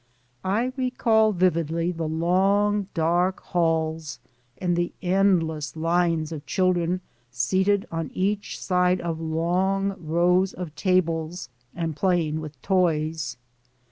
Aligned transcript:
I 0.43 0.71
recall 0.77 1.31
vividly 1.31 1.91
the 1.91 2.07
long 2.09 2.87
dark 2.95 3.39
halls 3.39 4.17
and 4.57 4.75
the 4.75 4.93
endless 5.03 5.75
lines 5.75 6.31
of 6.31 6.43
children 6.47 7.01
seated 7.29 7.85
on 7.91 8.09
each 8.15 8.59
side 8.59 8.99
of 9.01 9.19
long 9.21 9.93
rows 9.99 10.53
of 10.53 10.73
tables, 10.75 11.49
and 11.75 11.95
playing 11.95 12.41
with 12.41 12.59
toys. 12.63 13.37